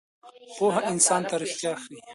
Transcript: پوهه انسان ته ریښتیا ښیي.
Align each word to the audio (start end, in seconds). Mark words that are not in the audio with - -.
پوهه 0.57 0.79
انسان 0.91 1.21
ته 1.29 1.35
ریښتیا 1.41 1.73
ښیي. 1.81 1.97